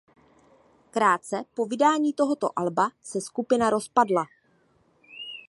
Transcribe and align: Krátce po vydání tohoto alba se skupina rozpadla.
Krátce 0.91 1.43
po 1.55 1.65
vydání 1.65 2.13
tohoto 2.13 2.59
alba 2.59 2.91
se 3.03 3.21
skupina 3.21 3.69
rozpadla. 3.69 4.23